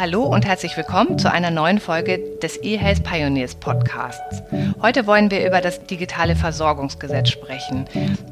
[0.00, 4.42] Hallo und herzlich willkommen zu einer neuen Folge des eHealth Pioneers Podcasts.
[4.80, 7.84] Heute wollen wir über das digitale Versorgungsgesetz sprechen.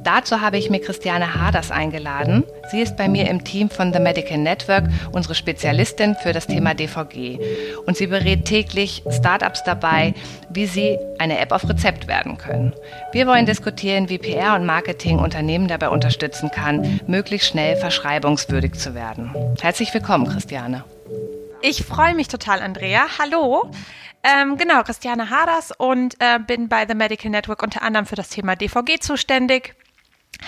[0.03, 2.45] Dazu habe ich mir Christiane Haders eingeladen.
[2.71, 6.73] Sie ist bei mir im Team von The Medical Network unsere Spezialistin für das Thema
[6.73, 7.39] DVG.
[7.85, 10.15] Und sie berät täglich Startups dabei,
[10.49, 12.73] wie sie eine App auf Rezept werden können.
[13.13, 18.95] Wir wollen diskutieren, wie PR und Marketing Unternehmen dabei unterstützen kann, möglichst schnell verschreibungswürdig zu
[18.95, 19.35] werden.
[19.61, 20.83] Herzlich willkommen, Christiane.
[21.61, 23.07] Ich freue mich total, Andrea.
[23.19, 23.71] Hallo.
[24.23, 28.29] Ähm, genau, Christiane Haders und äh, bin bei The Medical Network unter anderem für das
[28.29, 29.75] Thema DVG zuständig.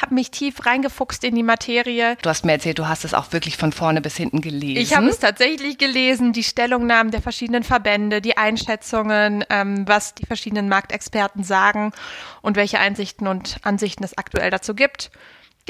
[0.01, 2.17] Habe mich tief reingefuchst in die Materie.
[2.23, 4.81] Du hast mir erzählt, du hast es auch wirklich von vorne bis hinten gelesen.
[4.81, 10.27] Ich habe es tatsächlich gelesen, die Stellungnahmen der verschiedenen Verbände, die Einschätzungen, ähm, was die
[10.27, 11.93] verschiedenen Marktexperten sagen
[12.41, 15.11] und welche Einsichten und Ansichten es aktuell dazu gibt.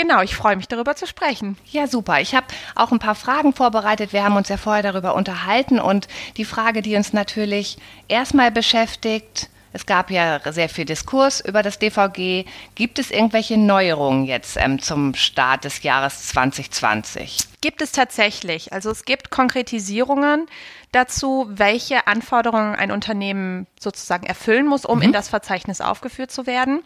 [0.01, 1.59] Genau, ich freue mich darüber zu sprechen.
[1.67, 2.23] Ja, super.
[2.23, 4.15] Ich habe auch ein paar Fragen vorbereitet.
[4.15, 6.09] Wir haben uns ja vorher darüber unterhalten und
[6.39, 7.77] die Frage, die uns natürlich
[8.09, 12.45] erstmal beschäftigt, es gab ja sehr viel Diskurs über das DVG.
[12.75, 17.39] Gibt es irgendwelche Neuerungen jetzt ähm, zum Start des Jahres 2020?
[17.61, 18.73] Gibt es tatsächlich.
[18.73, 20.47] Also es gibt Konkretisierungen
[20.93, 25.05] dazu, welche Anforderungen ein Unternehmen sozusagen erfüllen muss, um mhm.
[25.05, 26.83] in das Verzeichnis aufgeführt zu werden.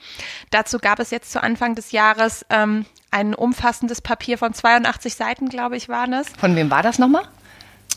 [0.50, 5.48] Dazu gab es jetzt zu Anfang des Jahres ähm, ein umfassendes Papier von 82 Seiten,
[5.48, 6.28] glaube ich, waren es.
[6.38, 7.24] Von wem war das nochmal?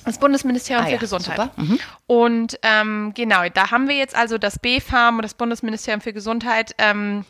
[0.08, 1.58] Das Bundesministerium ah, für ja, Gesundheit.
[1.58, 1.80] Mhm.
[2.08, 6.74] Und ähm, genau, da haben wir jetzt also das BfArM und das Bundesministerium für Gesundheit
[6.78, 7.26] ähm,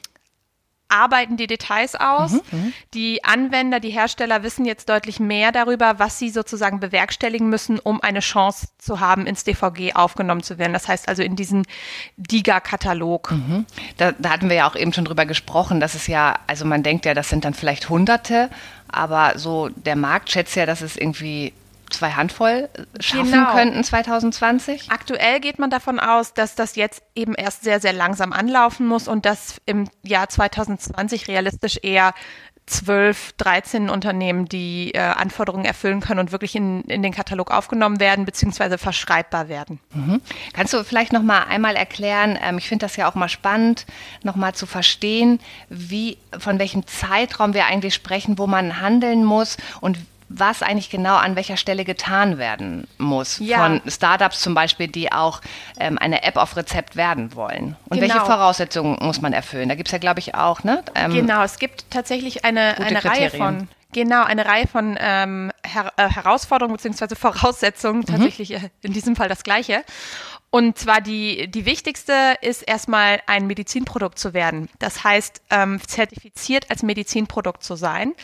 [0.90, 2.34] arbeiten die Details aus.
[2.34, 7.50] Mhm, mhm, die Anwender, die Hersteller wissen jetzt deutlich mehr darüber, was sie sozusagen bewerkstelligen
[7.50, 10.74] müssen, um eine Chance zu haben, ins DVG aufgenommen zu werden.
[10.74, 11.66] Das heißt also in diesen
[12.18, 13.32] DIGA-Katalog.
[13.32, 13.66] Mhm.
[13.98, 16.84] Da, da hatten wir ja auch eben schon drüber gesprochen, dass es ja, also man
[16.84, 18.50] denkt ja, das sind dann vielleicht Hunderte,
[18.88, 21.54] aber so der Markt schätzt ja, dass es irgendwie
[21.90, 23.52] zwei Handvoll schaffen genau.
[23.52, 24.92] könnten 2020?
[24.92, 29.08] Aktuell geht man davon aus, dass das jetzt eben erst sehr, sehr langsam anlaufen muss
[29.08, 32.14] und dass im Jahr 2020 realistisch eher
[32.68, 38.02] 12, 13 Unternehmen, die äh, Anforderungen erfüllen können und wirklich in, in den Katalog aufgenommen
[38.02, 38.78] werden bzw.
[38.78, 39.80] verschreibbar werden.
[39.94, 40.22] Mhm.
[40.52, 43.86] Kannst du vielleicht noch mal einmal erklären, ähm, ich finde das ja auch mal spannend,
[44.22, 45.40] noch mal zu verstehen,
[45.70, 49.98] wie, von welchem Zeitraum wir eigentlich sprechen, wo man handeln muss und
[50.30, 53.40] was eigentlich genau an welcher Stelle getan werden muss.
[53.40, 53.60] Ja.
[53.60, 55.42] Von Startups zum Beispiel, die auch
[55.80, 57.76] ähm, eine App auf Rezept werden wollen.
[57.90, 58.14] Und genau.
[58.14, 59.70] welche Voraussetzungen muss man erfüllen?
[59.70, 60.84] Da gibt es ja, glaube ich, auch, ne?
[60.96, 63.68] Ähm, genau, es gibt tatsächlich eine, eine Reihe von.
[63.94, 67.16] Genau, eine Reihe von ähm, Her äh, Herausforderungen bzw.
[67.16, 68.06] Voraussetzungen, mhm.
[68.06, 69.84] tatsächlich äh, in diesem Fall das gleiche.
[70.58, 74.70] Und zwar die, die wichtigste ist erstmal ein Medizinprodukt zu werden.
[74.80, 78.16] Das heißt, ähm, zertifiziert als Medizinprodukt zu sein.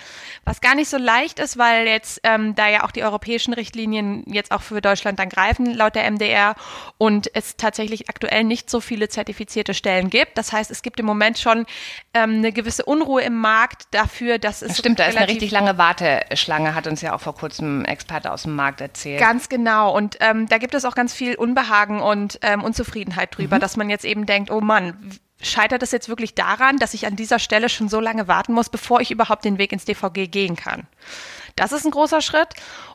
[0.44, 4.24] Was gar nicht so leicht ist, weil jetzt ähm, da ja auch die europäischen Richtlinien
[4.26, 6.56] jetzt auch für Deutschland dann greifen, laut der MDR,
[6.98, 10.36] und es tatsächlich aktuell nicht so viele zertifizierte Stellen gibt.
[10.36, 11.68] Das heißt, es gibt im Moment schon
[12.16, 14.70] ähm, eine gewisse Unruhe im Markt dafür, dass es.
[14.70, 17.86] Das stimmt, da ist eine richtig lange Warteschlange, hat uns ja auch vor kurzem ein
[17.86, 19.20] Experte aus dem Markt erzählt.
[19.20, 19.96] Ganz genau.
[19.96, 23.62] Und ähm, da gibt es auch ganz viel Unbehagen und und ähm, Unzufriedenheit drüber, mhm.
[23.62, 25.12] dass man jetzt eben denkt, oh Mann,
[25.42, 28.70] scheitert es jetzt wirklich daran, dass ich an dieser Stelle schon so lange warten muss,
[28.70, 30.88] bevor ich überhaupt den Weg ins DVG gehen kann?
[31.56, 32.48] Das ist ein großer Schritt.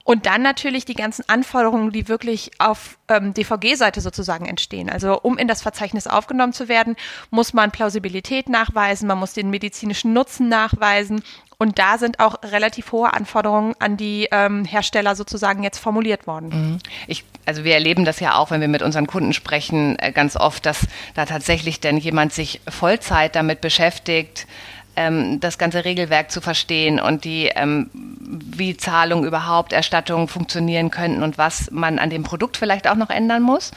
[0.02, 4.88] Und dann natürlich die ganzen Anforderungen, die wirklich auf ähm, DVG-Seite sozusagen entstehen.
[4.88, 6.96] Also um in das Verzeichnis aufgenommen zu werden,
[7.30, 11.22] muss man Plausibilität nachweisen, man muss den medizinischen Nutzen nachweisen.
[11.60, 16.48] Und da sind auch relativ hohe Anforderungen an die ähm, Hersteller sozusagen jetzt formuliert worden.
[16.50, 16.78] Mhm.
[17.08, 20.36] Ich, also wir erleben das ja auch, wenn wir mit unseren Kunden sprechen, äh, ganz
[20.36, 24.46] oft, dass da tatsächlich denn jemand sich Vollzeit damit beschäftigt,
[24.94, 31.24] ähm, das ganze Regelwerk zu verstehen und die, ähm, wie Zahlungen überhaupt, Erstattungen funktionieren könnten
[31.24, 33.72] und was man an dem Produkt vielleicht auch noch ändern muss.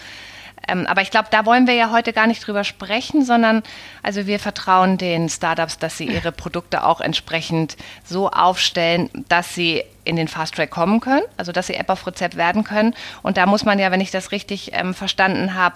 [0.68, 3.64] Ähm, aber ich glaube, da wollen wir ja heute gar nicht drüber sprechen, sondern
[4.04, 9.84] also wir vertrauen den Startups, dass sie ihre Produkte auch entsprechend so aufstellen, dass sie
[10.04, 12.96] in den Fast Track kommen können, also dass sie App auf Rezept werden können.
[13.24, 15.76] Und da muss man ja, wenn ich das richtig ähm, verstanden habe,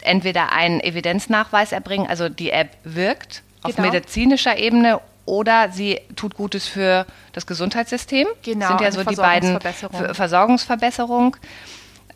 [0.00, 3.88] entweder einen Evidenznachweis erbringen, also die App wirkt auf genau.
[3.88, 8.26] medizinischer Ebene oder sie tut Gutes für das Gesundheitssystem.
[8.42, 8.68] Genau.
[8.68, 11.36] Sind ja so die beiden Versorgungsverbesserung.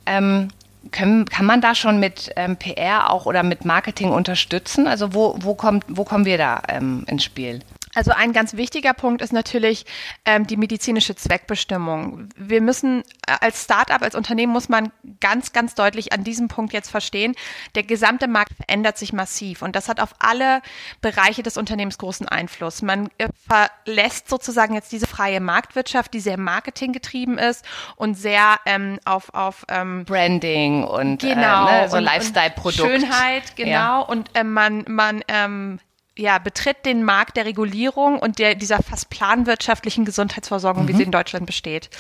[0.06, 0.48] Ähm,
[0.90, 4.86] können, kann man da schon mit ähm, PR auch oder mit Marketing unterstützen?
[4.86, 7.60] Also wo, wo, kommt, wo kommen wir da ähm, ins Spiel?
[7.96, 9.87] Also ein ganz wichtiger Punkt ist natürlich
[10.26, 12.28] ähm, die medizinische Zweckbestimmung.
[12.37, 16.75] Wir müssen äh, als Startup, als Unternehmen muss man ganz, ganz deutlich an diesem Punkt
[16.75, 17.34] jetzt verstehen,
[17.75, 20.60] der gesamte Markt verändert sich massiv und das hat auf alle
[21.00, 22.82] Bereiche des Unternehmens großen Einfluss.
[22.82, 27.64] Man äh, verlässt sozusagen jetzt diese freie Marktwirtschaft, die sehr marketinggetrieben ist
[27.96, 32.76] und sehr ähm, auf, auf ähm, Branding und äh, genau, äh, ne, so Lifestyle-Produkt.
[32.76, 33.70] Schönheit, genau.
[33.70, 33.98] Ja.
[34.00, 35.78] Und äh, man, man ähm,
[36.16, 40.88] ja, betritt den Markt der Regulierung und der, dieser fast planwirtschaftlichen Gesundheitsversorgung, mhm.
[40.88, 41.90] wie sie in Deutschland besteht.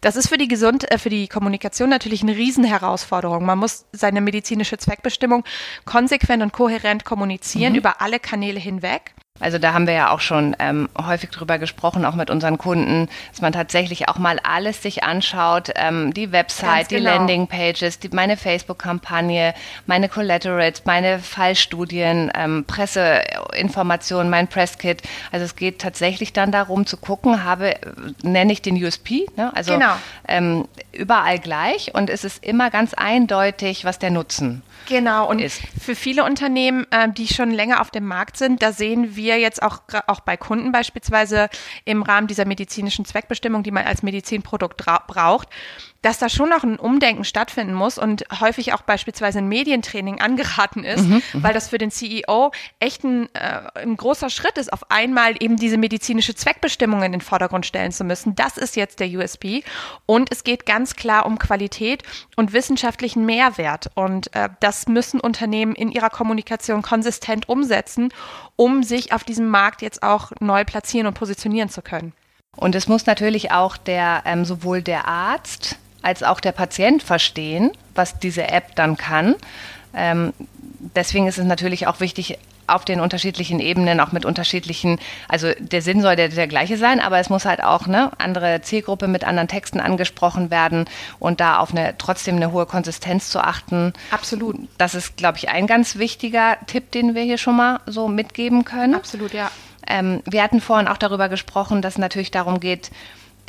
[0.00, 3.44] Das ist für die Gesund, äh, für die Kommunikation natürlich eine Riesenherausforderung.
[3.44, 5.44] Man muss seine medizinische Zweckbestimmung
[5.84, 7.78] konsequent und kohärent kommunizieren mhm.
[7.78, 9.14] über alle Kanäle hinweg.
[9.40, 13.08] Also da haben wir ja auch schon ähm, häufig drüber gesprochen, auch mit unseren Kunden,
[13.32, 17.00] dass man tatsächlich auch mal alles sich anschaut, ähm, die Website, genau.
[17.00, 19.52] die Landingpages, die, meine Facebook-Kampagne,
[19.86, 25.02] meine Collaterals, meine Fallstudien, ähm, Presseinformationen, mein Presskit.
[25.32, 27.74] Also es geht tatsächlich dann darum zu gucken, habe,
[28.22, 29.50] nenne ich den USP, ne?
[29.52, 29.94] also genau.
[30.28, 35.62] ähm, überall gleich und es ist immer ganz eindeutig, was der Nutzen Genau, und ist.
[35.80, 39.62] für viele Unternehmen, äh, die schon länger auf dem Markt sind, da sehen wir jetzt
[39.62, 41.48] auch, auch bei Kunden beispielsweise
[41.84, 45.48] im Rahmen dieser medizinischen Zweckbestimmung, die man als Medizinprodukt braucht,
[46.04, 50.84] dass da schon noch ein Umdenken stattfinden muss und häufig auch beispielsweise ein Medientraining angeraten
[50.84, 54.70] ist, mhm, mhm, weil das für den CEO echt ein, äh, ein großer Schritt ist,
[54.70, 58.34] auf einmal eben diese medizinische Zweckbestimmung in den Vordergrund stellen zu müssen.
[58.34, 59.62] Das ist jetzt der USB
[60.04, 62.02] und es geht ganz klar um Qualität
[62.36, 68.12] und wissenschaftlichen Mehrwert und äh, das müssen Unternehmen in ihrer Kommunikation konsistent umsetzen,
[68.56, 72.12] um sich auf diesem Markt jetzt auch neu platzieren und positionieren zu können.
[72.56, 77.72] Und es muss natürlich auch der ähm, sowohl der Arzt als auch der Patient verstehen,
[77.94, 79.34] was diese App dann kann.
[79.94, 80.32] Ähm,
[80.94, 84.98] deswegen ist es natürlich auch wichtig, auf den unterschiedlichen Ebenen, auch mit unterschiedlichen,
[85.28, 88.62] also der Sinn soll der, der gleiche sein, aber es muss halt auch eine andere
[88.62, 90.86] Zielgruppe mit anderen Texten angesprochen werden
[91.18, 93.92] und da auf eine trotzdem eine hohe Konsistenz zu achten.
[94.10, 94.56] Absolut.
[94.78, 98.64] Das ist, glaube ich, ein ganz wichtiger Tipp, den wir hier schon mal so mitgeben
[98.64, 98.94] können.
[98.94, 99.50] Absolut, ja.
[99.86, 102.90] Ähm, wir hatten vorhin auch darüber gesprochen, dass es natürlich darum geht,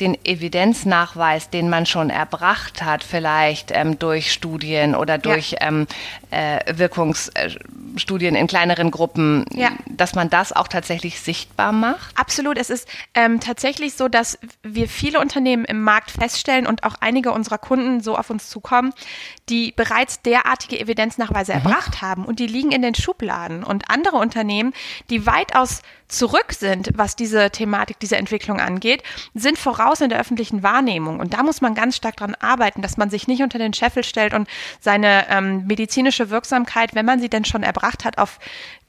[0.00, 5.58] den Evidenznachweis, den man schon erbracht hat, vielleicht ähm, durch Studien oder durch ja.
[5.62, 5.86] ähm,
[6.25, 6.25] äh,
[6.66, 9.70] Wirkungsstudien in kleineren Gruppen, ja.
[9.86, 12.18] dass man das auch tatsächlich sichtbar macht?
[12.18, 12.58] Absolut.
[12.58, 17.32] Es ist ähm, tatsächlich so, dass wir viele Unternehmen im Markt feststellen und auch einige
[17.32, 18.92] unserer Kunden so auf uns zukommen,
[19.48, 21.58] die bereits derartige Evidenznachweise mhm.
[21.58, 23.64] erbracht haben und die liegen in den Schubladen.
[23.64, 24.72] Und andere Unternehmen,
[25.10, 29.02] die weitaus zurück sind, was diese Thematik, diese Entwicklung angeht,
[29.34, 31.18] sind voraus in der öffentlichen Wahrnehmung.
[31.18, 34.04] Und da muss man ganz stark dran arbeiten, dass man sich nicht unter den Scheffel
[34.04, 34.48] stellt und
[34.80, 38.38] seine ähm, medizinische Wirksamkeit, wenn man sie denn schon erbracht hat, auf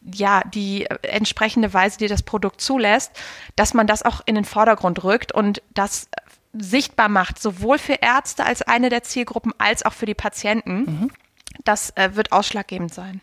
[0.02, 3.12] ja, die entsprechende Weise, die das Produkt zulässt,
[3.56, 6.08] dass man das auch in den Vordergrund rückt und das
[6.54, 10.80] sichtbar macht, sowohl für Ärzte als eine der Zielgruppen als auch für die Patienten.
[10.80, 11.12] Mhm.
[11.64, 13.22] Das äh, wird ausschlaggebend sein.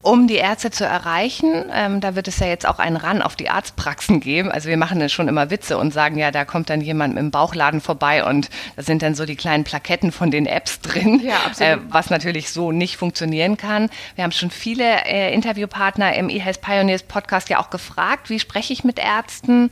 [0.00, 3.34] Um die Ärzte zu erreichen, ähm, da wird es ja jetzt auch einen Ran auf
[3.34, 4.52] die Arztpraxen geben.
[4.52, 7.32] Also wir machen ja schon immer Witze und sagen, ja, da kommt dann jemand im
[7.32, 11.50] Bauchladen vorbei und da sind dann so die kleinen Plaketten von den Apps drin, ja,
[11.58, 13.90] äh, was natürlich so nicht funktionieren kann.
[14.14, 18.72] Wir haben schon viele äh, Interviewpartner im eHealth Pioneers Podcast ja auch gefragt, wie spreche
[18.72, 19.68] ich mit Ärzten,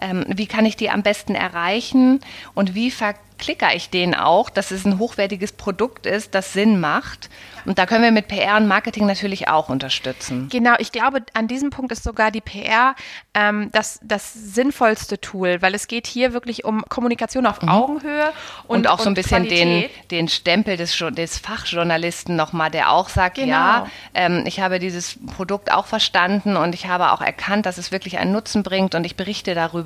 [0.00, 2.20] ähm, wie kann ich die am besten erreichen
[2.54, 7.28] und wie verklicker ich denen auch, dass es ein hochwertiges Produkt ist, das Sinn macht
[7.66, 10.48] und da können wir mit PR und Marketing natürlich auch unterstützen.
[10.50, 12.94] Genau, ich glaube, an diesem Punkt ist sogar die PR
[13.34, 17.68] ähm, das, das sinnvollste Tool, weil es geht hier wirklich um Kommunikation auf mhm.
[17.68, 18.32] Augenhöhe
[18.68, 23.08] und, und auch so ein bisschen den, den Stempel des, des Fachjournalisten nochmal, der auch
[23.08, 23.48] sagt, genau.
[23.48, 27.90] ja, ähm, ich habe dieses Produkt auch verstanden und ich habe auch erkannt, dass es
[27.90, 29.85] wirklich einen Nutzen bringt und ich berichte darüber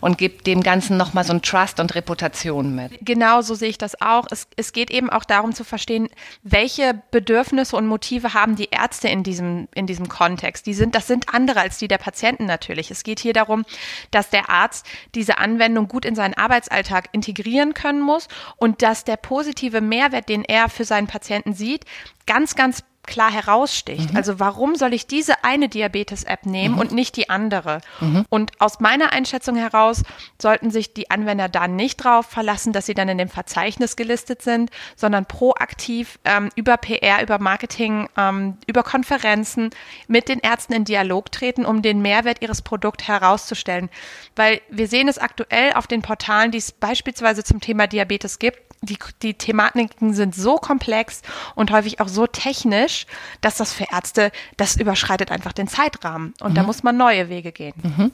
[0.00, 2.98] und gebe dem Ganzen nochmal so ein Trust und Reputation mit.
[3.02, 4.26] Genau, so sehe ich das auch.
[4.30, 6.08] Es, es geht eben auch darum zu verstehen,
[6.42, 10.64] welche Be Bedürfnisse und Motive haben die Ärzte in diesem, in diesem Kontext?
[10.64, 12.90] Die sind, das sind andere als die der Patienten natürlich.
[12.90, 13.64] Es geht hier darum,
[14.10, 18.26] dass der Arzt diese Anwendung gut in seinen Arbeitsalltag integrieren können muss
[18.56, 21.84] und dass der positive Mehrwert, den er für seinen Patienten sieht,
[22.26, 24.10] ganz, ganz klar heraussticht.
[24.10, 24.16] Mhm.
[24.16, 26.80] Also warum soll ich diese eine Diabetes-App nehmen mhm.
[26.80, 27.80] und nicht die andere?
[28.00, 28.24] Mhm.
[28.28, 30.02] Und aus meiner Einschätzung heraus
[30.40, 34.42] sollten sich die Anwender da nicht drauf verlassen, dass sie dann in dem Verzeichnis gelistet
[34.42, 39.70] sind, sondern proaktiv ähm, über PR, über Marketing, ähm, über Konferenzen
[40.06, 43.90] mit den Ärzten in Dialog treten, um den Mehrwert ihres Produkts herauszustellen.
[44.36, 48.69] Weil wir sehen es aktuell auf den Portalen, die es beispielsweise zum Thema Diabetes gibt,
[48.82, 51.20] die, die Thematiken sind so komplex
[51.54, 53.06] und häufig auch so technisch,
[53.42, 56.32] dass das für Ärzte, das überschreitet einfach den Zeitrahmen.
[56.40, 56.54] Und mhm.
[56.54, 57.74] da muss man neue Wege gehen.
[57.82, 58.10] Mhm.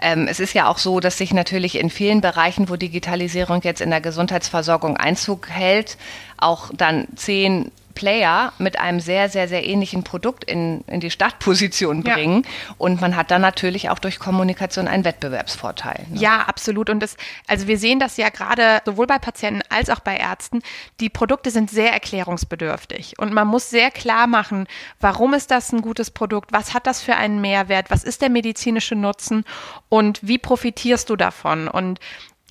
[0.00, 3.82] Ähm, es ist ja auch so, dass sich natürlich in vielen Bereichen, wo Digitalisierung jetzt
[3.82, 5.98] in der Gesundheitsversorgung Einzug hält,
[6.38, 12.04] auch dann zehn Player mit einem sehr, sehr, sehr ähnlichen Produkt in, in die Startposition
[12.04, 12.42] bringen.
[12.44, 12.74] Ja.
[12.78, 16.06] Und man hat dann natürlich auch durch Kommunikation einen Wettbewerbsvorteil.
[16.10, 16.20] Ne?
[16.20, 16.88] Ja, absolut.
[16.90, 17.16] Und das,
[17.48, 20.62] also wir sehen das ja gerade sowohl bei Patienten als auch bei Ärzten.
[21.00, 23.18] Die Produkte sind sehr erklärungsbedürftig.
[23.18, 24.68] Und man muss sehr klar machen,
[25.00, 26.52] warum ist das ein gutes Produkt?
[26.52, 27.90] Was hat das für einen Mehrwert?
[27.90, 29.44] Was ist der medizinische Nutzen?
[29.88, 31.66] Und wie profitierst du davon?
[31.66, 31.98] Und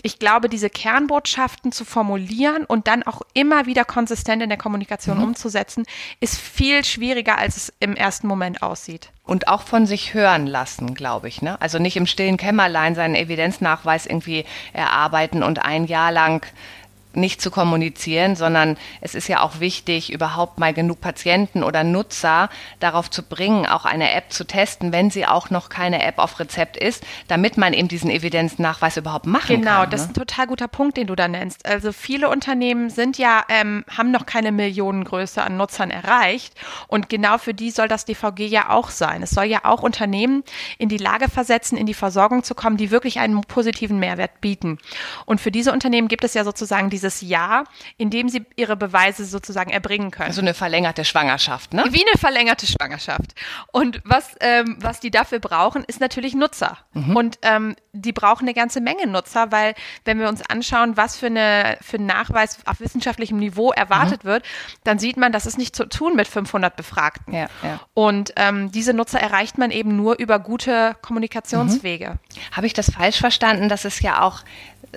[0.04, 5.18] ich glaube, diese Kernbotschaften zu formulieren und dann auch immer wieder konsistent in der Kommunikation
[5.18, 5.24] mhm.
[5.24, 5.86] umzusetzen,
[6.20, 9.12] ist viel schwieriger, als es im ersten Moment aussieht.
[9.24, 11.42] Und auch von sich hören lassen, glaube ich.
[11.42, 11.60] Ne?
[11.60, 16.46] Also nicht im stillen Kämmerlein seinen Evidenznachweis irgendwie erarbeiten und ein Jahr lang
[17.16, 22.50] nicht zu kommunizieren, sondern es ist ja auch wichtig, überhaupt mal genug Patienten oder Nutzer
[22.80, 26.40] darauf zu bringen, auch eine App zu testen, wenn sie auch noch keine App auf
[26.40, 29.82] Rezept ist, damit man eben diesen Evidenznachweis überhaupt machen genau, kann.
[29.82, 31.66] Genau, das ist ein total guter Punkt, den du da nennst.
[31.66, 36.54] Also viele Unternehmen sind ja, ähm, haben noch keine Millionengröße an Nutzern erreicht
[36.88, 39.24] und genau für die soll das DVG ja auch sein.
[39.24, 40.44] Es soll ja auch Unternehmen
[40.78, 44.78] in die Lage versetzen, in die Versorgung zu kommen, die wirklich einen positiven Mehrwert bieten.
[45.26, 47.66] Und für diese Unternehmen gibt es ja sozusagen diese dieses Jahr,
[47.98, 50.28] in dem sie ihre Beweise sozusagen erbringen können.
[50.28, 51.86] Also eine verlängerte Schwangerschaft, ne?
[51.90, 53.36] Wie eine verlängerte Schwangerschaft.
[53.72, 56.78] Und was, ähm, was die dafür brauchen, ist natürlich Nutzer.
[56.94, 57.16] Mhm.
[57.16, 61.28] Und ähm, die brauchen eine ganze Menge Nutzer, weil wenn wir uns anschauen, was für,
[61.28, 64.30] eine, für einen Nachweis auf wissenschaftlichem Niveau erwartet mhm.
[64.30, 64.46] wird,
[64.84, 67.34] dann sieht man, das ist nicht zu tun mit 500 Befragten.
[67.34, 67.80] Ja, ja.
[67.94, 72.10] Und ähm, diese Nutzer erreicht man eben nur über gute Kommunikationswege.
[72.10, 72.56] Mhm.
[72.56, 74.42] Habe ich das falsch verstanden, dass es ja auch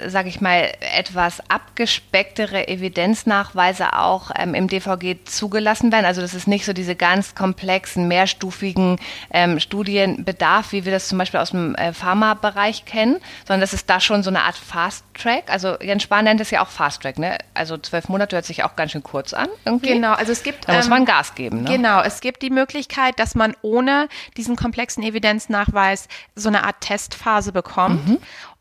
[0.07, 6.07] sage ich mal, etwas abgespecktere Evidenznachweise auch ähm, im DVG zugelassen werden.
[6.07, 8.99] Also dass es nicht so diese ganz komplexen, mehrstufigen
[9.31, 13.73] ähm, Studien bedarf, wie wir das zum Beispiel aus dem äh, Pharmabereich kennen, sondern dass
[13.73, 16.69] es da schon so eine Art Fast Track, also Jens Spahn nennt es ja auch
[16.69, 17.39] Fast Track, ne?
[17.55, 19.49] Also zwölf Monate hört sich auch ganz schön kurz an.
[19.65, 19.89] Irgendwie.
[19.89, 20.69] Genau, also es gibt.
[20.69, 21.63] Da muss ähm, man Gas geben.
[21.63, 21.71] Ne?
[21.71, 27.53] Genau, es gibt die Möglichkeit, dass man ohne diesen komplexen Evidenznachweis so eine Art Testphase
[27.53, 28.09] bekommt.
[28.09, 28.19] Mhm.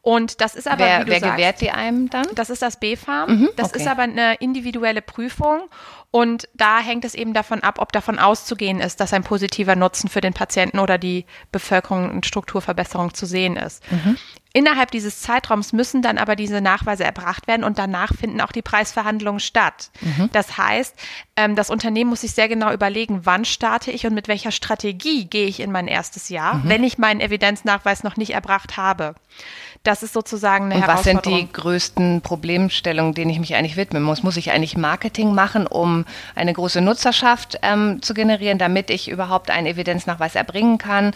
[0.08, 2.28] Und das ist aber, wer, wie du wer sagst, gewährt die einem dann?
[2.34, 3.40] Das ist das B-Farm.
[3.40, 3.80] Mhm, das okay.
[3.80, 5.64] ist aber eine individuelle Prüfung.
[6.12, 10.08] Und da hängt es eben davon ab, ob davon auszugehen ist, dass ein positiver Nutzen
[10.08, 13.84] für den Patienten oder die Bevölkerung und Strukturverbesserung zu sehen ist.
[13.92, 14.18] Mhm.
[14.54, 18.62] Innerhalb dieses Zeitraums müssen dann aber diese Nachweise erbracht werden und danach finden auch die
[18.62, 19.92] Preisverhandlungen statt.
[20.00, 20.30] Mhm.
[20.32, 20.96] Das heißt,
[21.36, 25.26] ähm, das Unternehmen muss sich sehr genau überlegen, wann starte ich und mit welcher Strategie
[25.26, 26.70] gehe ich in mein erstes Jahr, mhm.
[26.70, 29.16] wenn ich meinen Evidenznachweis noch nicht erbracht habe.
[29.88, 34.03] Das ist sozusagen eine Und was sind die größten Problemstellungen, denen ich mich eigentlich widmen
[34.03, 34.22] muss?
[34.22, 36.03] Muss ich eigentlich Marketing machen, um
[36.36, 41.13] eine große Nutzerschaft ähm, zu generieren, damit ich überhaupt einen Evidenznachweis erbringen kann?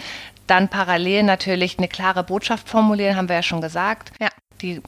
[0.48, 4.14] Dann parallel natürlich eine klare Botschaft formulieren, haben wir ja schon gesagt.
[4.22, 4.30] Ja
[4.62, 4.82] die,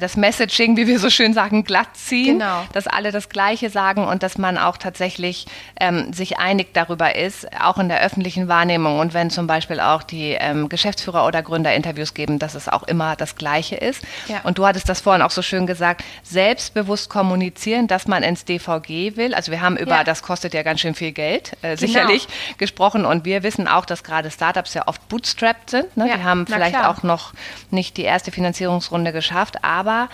[0.00, 2.62] das Messaging, wie wir so schön sagen, glatt ziehen, genau.
[2.72, 5.46] dass alle das Gleiche sagen und dass man auch tatsächlich
[5.78, 10.02] ähm, sich einig darüber ist, auch in der öffentlichen Wahrnehmung und wenn zum Beispiel auch
[10.02, 14.02] die ähm, Geschäftsführer oder Gründer Interviews geben, dass es auch immer das Gleiche ist.
[14.28, 14.40] Ja.
[14.44, 19.16] Und du hattest das vorhin auch so schön gesagt, selbstbewusst kommunizieren, dass man ins DVG
[19.16, 19.34] will.
[19.34, 20.04] Also wir haben über, ja.
[20.04, 21.76] das kostet ja ganz schön viel Geld, äh, genau.
[21.76, 25.96] sicherlich gesprochen und wir wissen auch, dass gerade Startups ja oft bootstrapped sind.
[25.96, 26.08] Ne?
[26.08, 26.16] Ja.
[26.16, 27.32] Die haben vielleicht auch noch
[27.70, 30.08] nicht die erste Finanzierungsrunde Geschafft, aber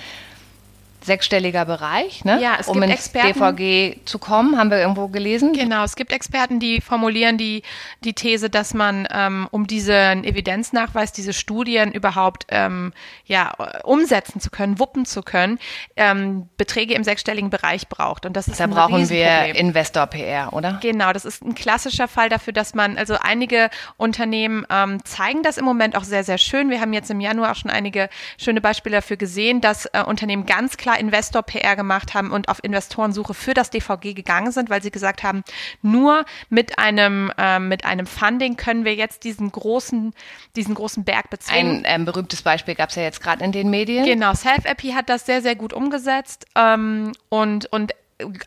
[1.07, 2.41] sechsstelliger Bereich, ne?
[2.41, 5.53] ja, um ins Experten, DVG zu kommen, haben wir irgendwo gelesen.
[5.53, 7.63] Genau, es gibt Experten, die formulieren die,
[8.05, 12.93] die These, dass man, ähm, um diesen Evidenznachweis, diese Studien überhaupt ähm,
[13.25, 13.53] ja,
[13.85, 15.59] umsetzen zu können, wuppen zu können,
[15.97, 18.27] ähm, Beträge im sechsstelligen Bereich braucht.
[18.27, 20.79] Und das ist da brauchen wir Investor-PR, oder?
[20.83, 25.57] Genau, das ist ein klassischer Fall dafür, dass man, also einige Unternehmen ähm, zeigen das
[25.57, 26.69] im Moment auch sehr, sehr schön.
[26.71, 28.09] Wir haben jetzt im Januar auch schon einige
[28.39, 33.35] schöne Beispiele dafür gesehen, dass äh, Unternehmen ganz klar Investor-PR gemacht haben und auf Investorensuche
[33.35, 35.45] für das DVG gegangen sind, weil sie gesagt haben,
[35.83, 40.15] nur mit einem, äh, mit einem Funding können wir jetzt diesen großen,
[40.57, 41.85] diesen großen Berg bezwingen.
[41.85, 44.05] Ein ähm, berühmtes Beispiel gab es ja jetzt gerade in den Medien.
[44.05, 47.93] Genau, Self-Appy hat das sehr, sehr gut umgesetzt ähm, und, und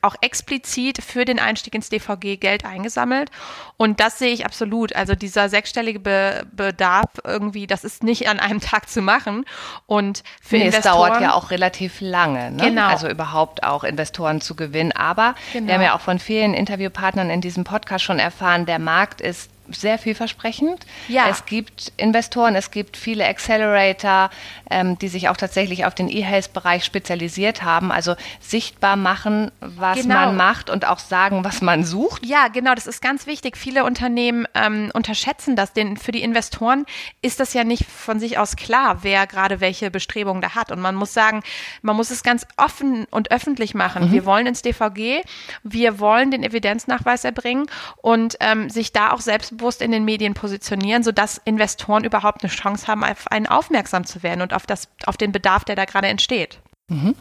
[0.01, 3.29] auch explizit für den Einstieg ins DVG Geld eingesammelt.
[3.77, 4.95] Und das sehe ich absolut.
[4.95, 9.45] Also dieser sechsstellige Be Bedarf irgendwie, das ist nicht an einem Tag zu machen.
[9.85, 10.93] Und für nee, Investoren.
[10.93, 12.63] Es dauert ja auch relativ lange, ne?
[12.63, 12.87] genau.
[12.87, 14.91] also überhaupt auch Investoren zu gewinnen.
[14.91, 15.67] Aber genau.
[15.67, 19.49] wir haben ja auch von vielen Interviewpartnern in diesem Podcast schon erfahren, der Markt ist
[19.71, 20.85] sehr vielversprechend.
[21.07, 21.27] Ja.
[21.29, 24.29] Es gibt Investoren, es gibt viele Accelerator,
[24.69, 27.91] ähm, die sich auch tatsächlich auf den E-Health-Bereich spezialisiert haben.
[27.91, 30.15] Also sichtbar machen, was genau.
[30.15, 32.25] man macht und auch sagen, was man sucht.
[32.25, 33.57] Ja, genau, das ist ganz wichtig.
[33.57, 36.85] Viele Unternehmen ähm, unterschätzen das, denn für die Investoren
[37.21, 40.71] ist das ja nicht von sich aus klar, wer gerade welche Bestrebungen da hat.
[40.71, 41.43] Und man muss sagen,
[41.81, 44.07] man muss es ganz offen und öffentlich machen.
[44.07, 44.11] Mhm.
[44.11, 45.21] Wir wollen ins DVG,
[45.63, 49.21] wir wollen den Evidenznachweis erbringen und ähm, sich da auch
[49.59, 54.23] selbstbewusst in den Medien positionieren, sodass Investoren überhaupt eine Chance haben, auf einen aufmerksam zu
[54.23, 56.59] werden und auf, das, auf den Bedarf, der da gerade entsteht.
[56.87, 57.15] Mhm.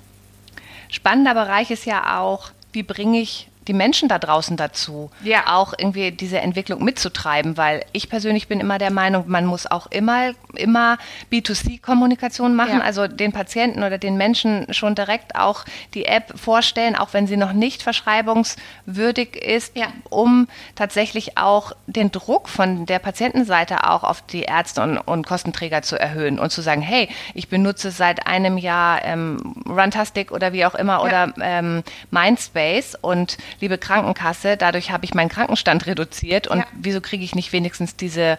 [0.88, 5.42] Spannender Bereich ist ja auch, wie bringe ich die Menschen da draußen dazu, ja.
[5.46, 9.86] auch irgendwie diese Entwicklung mitzutreiben, weil ich persönlich bin immer der Meinung, man muss auch
[9.88, 10.96] immer, immer
[11.30, 12.84] B2C-Kommunikation machen, ja.
[12.84, 17.36] also den Patienten oder den Menschen schon direkt auch die App vorstellen, auch wenn sie
[17.36, 19.88] noch nicht verschreibungswürdig ist, ja.
[20.08, 25.82] um tatsächlich auch den Druck von der Patientenseite auch auf die Ärzte und, und Kostenträger
[25.82, 30.64] zu erhöhen und zu sagen, hey, ich benutze seit einem Jahr ähm, Runtastic oder wie
[30.64, 36.58] auch immer oder ähm, Mindspace und liebe Krankenkasse, dadurch habe ich meinen Krankenstand reduziert und
[36.58, 36.66] ja.
[36.72, 38.38] wieso kriege ich nicht wenigstens diese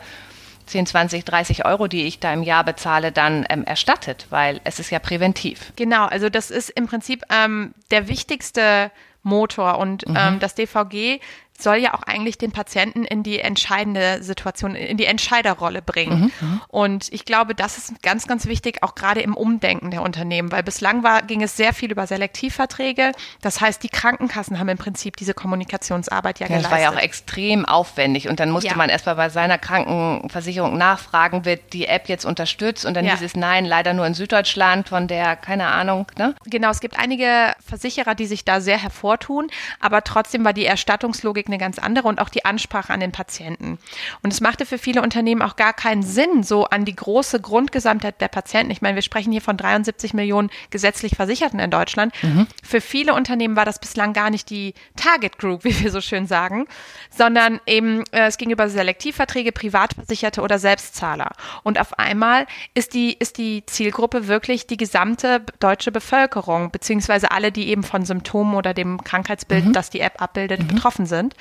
[0.67, 4.79] 10, 20, 30 Euro, die ich da im Jahr bezahle, dann ähm, erstattet, weil es
[4.79, 5.73] ist ja präventiv.
[5.75, 8.91] Genau, also das ist im Prinzip ähm, der wichtigste
[9.23, 10.15] Motor und mhm.
[10.17, 11.19] ähm, das DVG
[11.61, 16.31] soll ja auch eigentlich den Patienten in die entscheidende Situation, in die Entscheiderrolle bringen.
[16.39, 16.61] Mhm, mhm.
[16.67, 20.63] Und ich glaube, das ist ganz, ganz wichtig, auch gerade im Umdenken der Unternehmen, weil
[20.63, 23.11] bislang war, ging es sehr viel über Selektivverträge.
[23.41, 26.71] Das heißt, die Krankenkassen haben im Prinzip diese Kommunikationsarbeit ja, ja geleistet.
[26.71, 28.75] Das war ja auch extrem aufwendig und dann musste ja.
[28.75, 33.11] man erstmal bei seiner Krankenversicherung nachfragen, wird die App jetzt unterstützt und dann ja.
[33.11, 36.07] hieß es nein, leider nur in Süddeutschland von der, keine Ahnung.
[36.17, 36.35] Ne?
[36.45, 39.49] Genau, es gibt einige Versicherer, die sich da sehr hervortun,
[39.79, 43.77] aber trotzdem war die Erstattungslogik eine ganz andere und auch die Ansprache an den Patienten.
[44.21, 48.21] Und es machte für viele Unternehmen auch gar keinen Sinn, so an die große Grundgesamtheit
[48.21, 48.71] der Patienten.
[48.71, 52.13] Ich meine, wir sprechen hier von 73 Millionen gesetzlich Versicherten in Deutschland.
[52.21, 52.47] Mhm.
[52.63, 56.27] Für viele Unternehmen war das bislang gar nicht die Target Group, wie wir so schön
[56.27, 56.67] sagen,
[57.09, 61.31] sondern eben äh, es ging über Selektivverträge, Privatversicherte oder Selbstzahler.
[61.63, 67.51] Und auf einmal ist die, ist die Zielgruppe wirklich die gesamte deutsche Bevölkerung, beziehungsweise alle,
[67.51, 69.73] die eben von Symptomen oder dem Krankheitsbild, mhm.
[69.73, 70.67] das die App abbildet, mhm.
[70.67, 71.35] betroffen sind.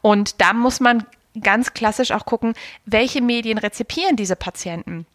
[0.00, 1.06] Und da muss man
[1.40, 2.54] ganz klassisch auch gucken,
[2.84, 5.06] welche Medien rezipieren diese Patienten.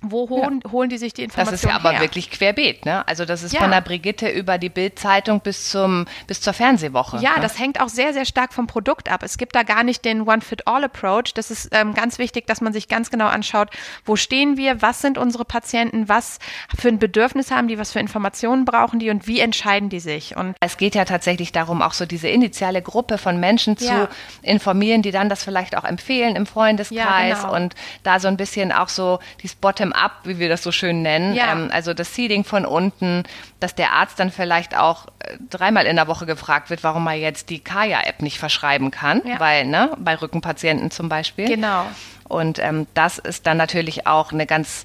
[0.00, 0.70] Wo holen, ja.
[0.70, 2.00] holen die sich die Informationen Das ist ja aber her?
[2.00, 3.06] wirklich querbeet, ne?
[3.08, 3.60] Also das ist ja.
[3.60, 7.18] von der Brigitte über die Bildzeitung bis zum bis zur Fernsehwoche.
[7.18, 7.40] Ja, ne?
[7.42, 9.22] das hängt auch sehr sehr stark vom Produkt ab.
[9.24, 11.34] Es gibt da gar nicht den One Fit All Approach.
[11.34, 13.70] Das ist ähm, ganz wichtig, dass man sich ganz genau anschaut,
[14.04, 16.38] wo stehen wir, was sind unsere Patienten, was
[16.76, 20.36] für ein Bedürfnis haben die, was für Informationen brauchen die und wie entscheiden die sich.
[20.36, 23.86] Und es geht ja tatsächlich darum, auch so diese initiale Gruppe von Menschen ja.
[23.86, 24.08] zu
[24.42, 27.54] informieren, die dann das vielleicht auch empfehlen im Freundeskreis genau.
[27.54, 31.02] und da so ein bisschen auch so die Bottom bottom-up, wie wir das so schön
[31.02, 31.34] nennen.
[31.34, 31.52] Ja.
[31.52, 33.24] Ähm, also das Seeding von unten,
[33.60, 37.14] dass der Arzt dann vielleicht auch äh, dreimal in der Woche gefragt wird, warum er
[37.14, 39.40] jetzt die Kaya-App nicht verschreiben kann, ja.
[39.40, 41.46] weil, ne, bei Rückenpatienten zum Beispiel.
[41.46, 41.86] Genau.
[42.24, 44.84] Und ähm, das ist dann natürlich auch eine ganz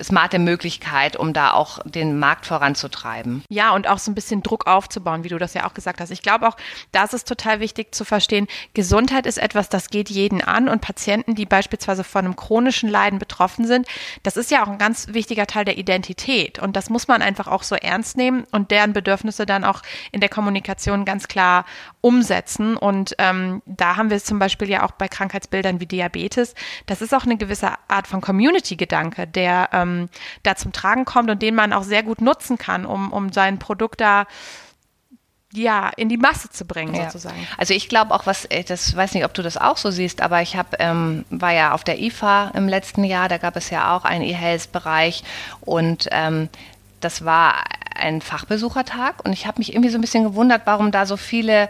[0.00, 3.44] smarte Möglichkeit, um da auch den Markt voranzutreiben.
[3.48, 6.10] Ja, und auch so ein bisschen Druck aufzubauen, wie du das ja auch gesagt hast.
[6.10, 6.56] Ich glaube auch,
[6.92, 8.46] das ist total wichtig zu verstehen.
[8.74, 13.18] Gesundheit ist etwas, das geht jeden an und Patienten, die beispielsweise von einem chronischen Leiden
[13.18, 13.86] betroffen sind,
[14.22, 17.48] das ist ja auch ein ganz wichtiger Teil der Identität und das muss man einfach
[17.48, 21.64] auch so ernst nehmen und deren Bedürfnisse dann auch in der Kommunikation ganz klar
[22.00, 22.76] umsetzen.
[22.76, 26.54] Und ähm, da haben wir es zum Beispiel ja auch bei Krankheitsbildern wie Diabetes.
[26.86, 30.08] Das ist auch eine gewisse Art von Community-Gedanke, der ähm, ähm,
[30.42, 33.58] da zum Tragen kommt und den man auch sehr gut nutzen kann, um, um sein
[33.58, 34.26] Produkt da
[35.54, 37.04] ja, in die Masse zu bringen, ja.
[37.04, 37.46] sozusagen.
[37.58, 40.22] Also ich glaube auch, was, äh, das weiß nicht, ob du das auch so siehst,
[40.22, 43.68] aber ich habe, ähm, war ja auf der IFA im letzten Jahr, da gab es
[43.68, 45.24] ja auch einen E-Health-Bereich
[45.60, 46.48] und ähm,
[47.00, 47.64] das war
[47.94, 51.68] ein Fachbesuchertag und ich habe mich irgendwie so ein bisschen gewundert, warum da so viele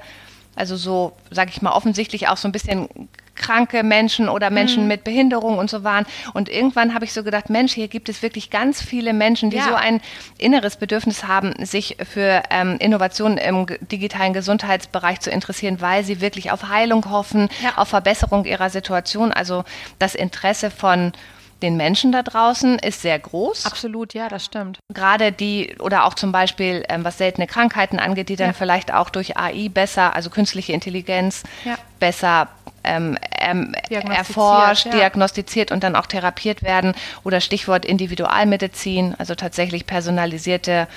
[0.55, 2.89] also so, sage ich mal, offensichtlich auch so ein bisschen
[3.35, 4.89] kranke Menschen oder Menschen mhm.
[4.89, 6.07] mit Behinderung und so waren.
[6.35, 9.57] Und irgendwann habe ich so gedacht, Mensch, hier gibt es wirklich ganz viele Menschen, die
[9.57, 9.65] ja.
[9.65, 10.01] so ein
[10.39, 16.51] inneres Bedürfnis haben, sich für ähm, Innovationen im digitalen Gesundheitsbereich zu interessieren, weil sie wirklich
[16.51, 17.73] auf Heilung hoffen, ja.
[17.77, 19.33] auf Verbesserung ihrer Situation.
[19.33, 19.65] Also
[19.99, 21.13] das Interesse von
[21.63, 23.67] den Menschen da draußen ist sehr groß.
[23.67, 24.79] Absolut, ja, das stimmt.
[24.93, 28.53] Gerade die oder auch zum Beispiel, ähm, was seltene Krankheiten angeht, die dann ja.
[28.53, 31.77] vielleicht auch durch AI besser, also künstliche Intelligenz, ja.
[32.01, 32.49] besser
[32.85, 34.93] ähm, ähm, erforscht, ja.
[34.93, 36.95] diagnostiziert und dann auch therapiert werden.
[37.25, 40.89] Oder Stichwort Individualmedizin, also tatsächlich personalisierte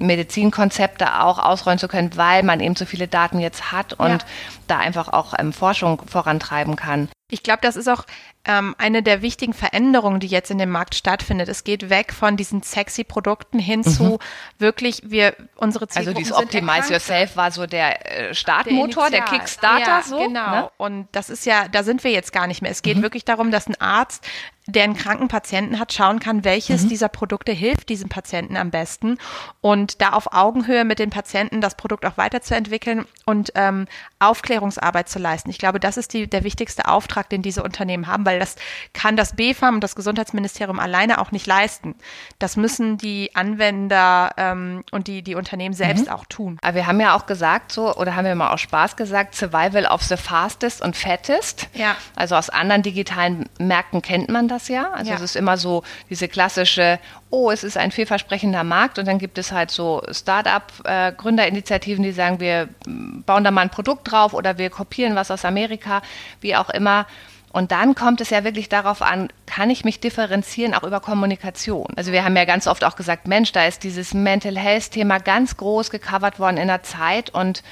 [0.00, 4.18] Medizinkonzepte auch ausrollen zu können, weil man eben so viele Daten jetzt hat und ja.
[4.66, 7.08] da einfach auch ähm, Forschung vorantreiben kann.
[7.32, 8.04] Ich glaube, das ist auch
[8.44, 11.48] ähm, eine der wichtigen Veränderungen, die jetzt in dem Markt stattfindet.
[11.48, 13.90] Es geht weg von diesen sexy Produkten hin mhm.
[13.90, 14.18] zu
[14.58, 19.38] wirklich wir unsere Zielgruppen Also dieses Optimize Yourself war so der äh, Startmotor, der, der
[19.38, 20.18] Kickstarter ja, so.
[20.18, 20.50] Genau.
[20.50, 20.70] Ne?
[20.76, 22.72] Und das ist ja, da sind wir jetzt gar nicht mehr.
[22.72, 23.02] Es geht mhm.
[23.02, 24.26] wirklich darum, dass ein Arzt
[24.70, 26.88] der einen kranken Patienten hat, schauen kann, welches mhm.
[26.88, 29.18] dieser Produkte hilft diesem Patienten am besten
[29.60, 33.86] und da auf Augenhöhe mit den Patienten das Produkt auch weiterzuentwickeln und ähm,
[34.18, 35.50] Aufklärungsarbeit zu leisten.
[35.50, 38.56] Ich glaube, das ist die, der wichtigste Auftrag, den diese Unternehmen haben, weil das
[38.92, 41.94] kann das BfArM und das Gesundheitsministerium alleine auch nicht leisten.
[42.38, 46.12] Das müssen die Anwender ähm, und die, die Unternehmen selbst mhm.
[46.12, 46.58] auch tun.
[46.62, 49.86] Aber wir haben ja auch gesagt, so, oder haben wir mal aus Spaß gesagt, Survival
[49.86, 51.68] of the Fastest und Fattest.
[51.74, 51.96] Ja.
[52.14, 54.90] Also aus anderen digitalen Märkten kennt man das ja.
[54.92, 55.16] Also ja.
[55.16, 56.98] es ist immer so diese klassische,
[57.30, 62.12] oh, es ist ein vielversprechender Markt und dann gibt es halt so Start-up-Gründerinitiativen, äh, die
[62.12, 66.02] sagen, wir bauen da mal ein Produkt drauf oder wir kopieren was aus Amerika,
[66.40, 67.06] wie auch immer.
[67.52, 71.88] Und dann kommt es ja wirklich darauf an, kann ich mich differenzieren, auch über Kommunikation.
[71.96, 75.56] Also wir haben ja ganz oft auch gesagt, Mensch, da ist dieses Mental Health-Thema ganz
[75.56, 77.64] groß gecovert worden in der Zeit und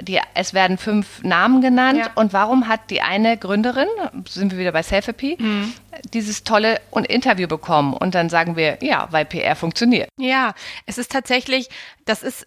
[0.00, 1.98] die, es werden fünf Namen genannt.
[1.98, 2.10] Ja.
[2.14, 3.88] Und warum hat die eine Gründerin,
[4.28, 5.72] sind wir wieder bei Selfie, mhm.
[6.12, 7.94] dieses tolle Interview bekommen?
[7.94, 10.08] Und dann sagen wir, ja, weil PR funktioniert.
[10.18, 10.54] Ja,
[10.86, 11.68] es ist tatsächlich,
[12.04, 12.46] das ist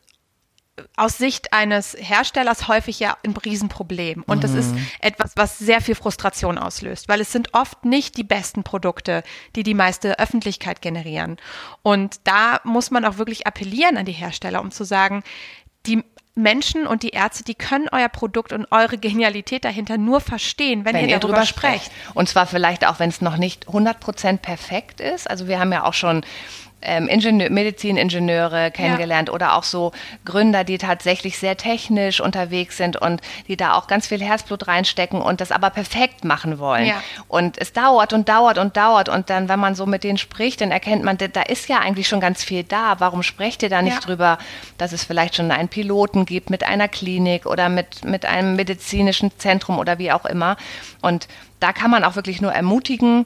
[0.97, 4.23] aus Sicht eines Herstellers häufig ja ein Riesenproblem.
[4.27, 4.41] Und mhm.
[4.41, 4.85] das ist mhm.
[4.99, 9.23] etwas, was sehr viel Frustration auslöst, weil es sind oft nicht die besten Produkte,
[9.55, 11.37] die die meiste Öffentlichkeit generieren.
[11.81, 15.23] Und da muss man auch wirklich appellieren an die Hersteller, um zu sagen,
[15.85, 16.03] die
[16.35, 20.93] Menschen und die Ärzte, die können euer Produkt und eure Genialität dahinter nur verstehen, wenn,
[20.93, 21.85] wenn ihr, ihr darüber sprecht.
[21.85, 22.15] sprecht.
[22.15, 25.29] Und zwar vielleicht auch, wenn es noch nicht 100% perfekt ist.
[25.29, 26.25] Also wir haben ja auch schon
[26.85, 29.33] ähm, Ingenieur, Mediziningenieure kennengelernt ja.
[29.33, 29.91] oder auch so
[30.23, 35.21] Gründer, die tatsächlich sehr technisch unterwegs sind und die da auch ganz viel Herzblut reinstecken
[35.21, 36.85] und das aber perfekt machen wollen.
[36.85, 37.01] Ja.
[37.27, 40.61] Und es dauert und dauert und dauert und dann, wenn man so mit denen spricht,
[40.61, 42.99] dann erkennt man, da ist ja eigentlich schon ganz viel da.
[42.99, 44.01] Warum sprecht ihr da nicht ja.
[44.01, 44.37] drüber,
[44.77, 49.31] dass es vielleicht schon einen Piloten gibt mit einer Klinik oder mit, mit einem medizinischen
[49.37, 50.57] Zentrum oder wie auch immer?
[51.01, 51.27] Und
[51.59, 53.25] da kann man auch wirklich nur ermutigen,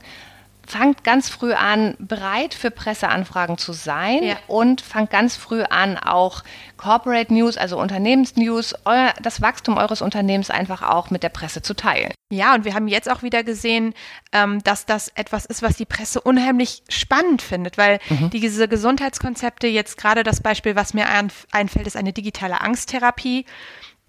[0.69, 4.38] fangt ganz früh an, bereit für Presseanfragen zu sein ja.
[4.47, 6.43] und fangt ganz früh an, auch
[6.77, 11.73] Corporate News, also Unternehmensnews, euer, das Wachstum eures Unternehmens einfach auch mit der Presse zu
[11.73, 12.12] teilen.
[12.32, 13.95] Ja, und wir haben jetzt auch wieder gesehen,
[14.32, 18.29] ähm, dass das etwas ist, was die Presse unheimlich spannend findet, weil mhm.
[18.29, 21.08] diese Gesundheitskonzepte, jetzt gerade das Beispiel, was mir
[21.51, 23.45] einfällt, ist eine digitale Angsttherapie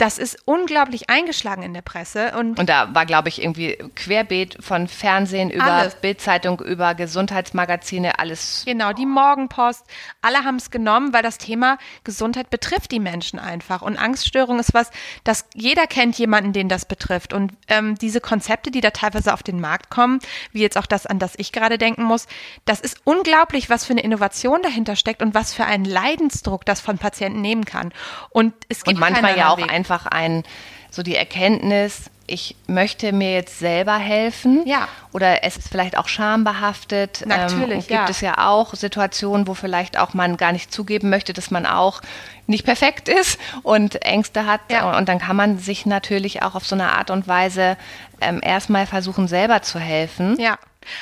[0.01, 2.33] das ist unglaublich eingeschlagen in der Presse.
[2.39, 8.63] Und, und da war, glaube ich, irgendwie querbeet von Fernsehen über Bildzeitung, über Gesundheitsmagazine, alles.
[8.65, 9.85] Genau, die Morgenpost,
[10.23, 13.83] alle haben es genommen, weil das Thema Gesundheit betrifft die Menschen einfach.
[13.83, 14.91] Und Angststörung ist was,
[15.25, 17.35] das jeder kennt jemanden, den das betrifft.
[17.35, 20.21] Und ähm, diese Konzepte, die da teilweise auf den Markt kommen,
[20.53, 22.27] wie jetzt auch das, an das ich gerade denken muss,
[22.65, 26.81] das ist unglaublich, was für eine Innovation dahinter steckt und was für einen Leidensdruck das
[26.81, 27.93] von Patienten nehmen kann.
[28.31, 30.45] Und es gibt und manchmal ja auch einfach einfach ein,
[30.91, 34.63] so die Erkenntnis, ich möchte mir jetzt selber helfen.
[34.65, 34.87] Ja.
[35.13, 37.23] Oder es ist vielleicht auch schambehaftet.
[37.23, 37.73] Ähm, Natürlich.
[37.73, 38.09] Ähm, gibt ja.
[38.09, 42.01] es ja auch Situationen, wo vielleicht auch man gar nicht zugeben möchte, dass man auch
[42.47, 44.61] nicht perfekt ist und Ängste hat.
[44.71, 44.97] Ja.
[44.97, 47.77] Und dann kann man sich natürlich auch auf so eine Art und Weise
[48.21, 50.39] ähm, erstmal versuchen, selber zu helfen.
[50.39, 50.57] Ja.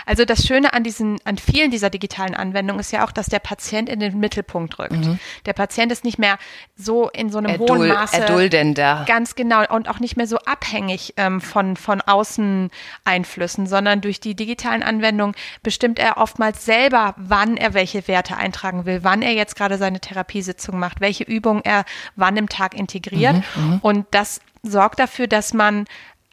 [0.06, 3.38] Also das Schöne an diesen, an vielen dieser digitalen Anwendungen ist ja auch, dass der
[3.38, 4.92] Patient in den Mittelpunkt rückt.
[4.92, 5.18] Mhm.
[5.46, 6.38] Der Patient ist nicht mehr
[6.76, 9.04] so in so einem Erdul hohen Maße erduldender.
[9.06, 14.34] Ganz genau und auch nicht mehr so abhängig ähm, von von Außeneinflüssen, sondern durch die
[14.34, 19.56] digitalen Anwendungen bestimmt er oftmals selber, wann er welche Werte eintragen will, wann er jetzt
[19.56, 21.84] gerade seine Therapiesitzung macht, welche Übungen er
[22.16, 23.78] wann im Tag integriert mhm, mhm.
[23.82, 25.86] und das sorgt dafür, dass man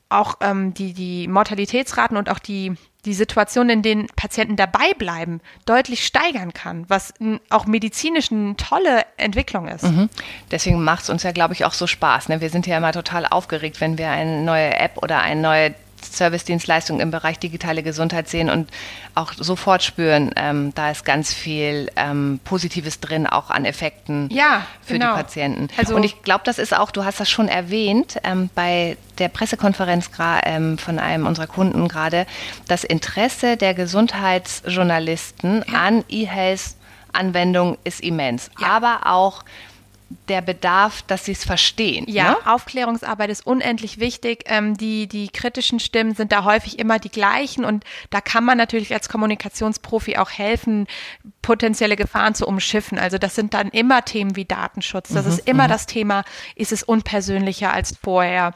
[0.09, 5.41] auch ähm, die, die Mortalitätsraten und auch die, die Situation, in denen Patienten dabei bleiben,
[5.65, 7.13] deutlich steigern kann, was
[7.49, 9.83] auch medizinisch eine tolle Entwicklung ist.
[9.83, 10.09] Mhm.
[10.51, 12.29] Deswegen macht es uns ja, glaube ich, auch so Spaß.
[12.29, 12.41] Ne?
[12.41, 15.75] Wir sind ja immer total aufgeregt, wenn wir eine neue App oder eine neue
[16.13, 18.69] Service-Dienstleistungen im Bereich digitale Gesundheit sehen und
[19.15, 24.65] auch sofort spüren, ähm, da ist ganz viel ähm, Positives drin, auch an Effekten ja,
[24.81, 25.11] für genau.
[25.11, 25.67] die Patienten.
[25.77, 29.29] Also und ich glaube, das ist auch, du hast das schon erwähnt, ähm, bei der
[29.29, 30.09] Pressekonferenz
[30.43, 32.25] ähm, von einem unserer Kunden gerade,
[32.67, 35.79] das Interesse der Gesundheitsjournalisten ja.
[35.79, 38.49] an E-Health-Anwendungen ist immens.
[38.59, 38.67] Ja.
[38.67, 39.43] Aber auch
[40.29, 42.05] der Bedarf, dass sie es verstehen.
[42.07, 42.37] Ja, ne?
[42.45, 44.43] Aufklärungsarbeit ist unendlich wichtig.
[44.45, 48.57] Ähm, die, die kritischen Stimmen sind da häufig immer die gleichen und da kann man
[48.57, 50.87] natürlich als Kommunikationsprofi auch helfen,
[51.41, 52.99] potenzielle Gefahren zu umschiffen.
[52.99, 55.09] Also das sind dann immer Themen wie Datenschutz.
[55.09, 55.69] Das mhm, ist immer mhm.
[55.69, 56.23] das Thema,
[56.55, 58.53] ist es unpersönlicher als vorher?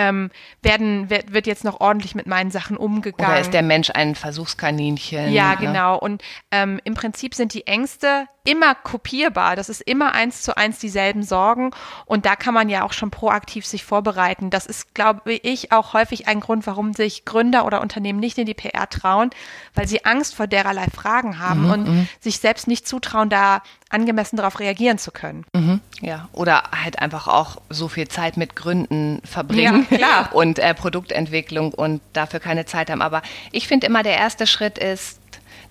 [0.00, 0.30] ähm,
[0.62, 3.32] werden, wird, wird jetzt noch ordentlich mit meinen Sachen umgegangen.
[3.32, 5.32] Oder ist der Mensch ein Versuchskaninchen?
[5.32, 5.56] Ja, ne?
[5.58, 5.98] genau.
[5.98, 9.54] Und ähm, im Prinzip sind die Ängste immer kopierbar.
[9.54, 11.70] Das ist immer eins zu eins dieselben Sorgen.
[12.04, 14.50] Und da kann man ja auch schon proaktiv sich vorbereiten.
[14.50, 18.46] Das ist, glaube ich, auch häufig ein Grund, warum sich Gründer oder Unternehmen nicht in
[18.46, 19.30] die PR trauen,
[19.74, 22.08] weil sie Angst vor dererlei Fragen haben mhm, und mhm.
[22.18, 25.44] sich selbst nicht zutrauen, da angemessen darauf reagieren zu können.
[25.52, 30.74] Mhm, ja, oder halt einfach auch so viel Zeit mit Gründen verbringen ja, und äh,
[30.74, 33.02] Produktentwicklung und dafür keine Zeit haben.
[33.02, 35.19] Aber ich finde immer, der erste Schritt ist,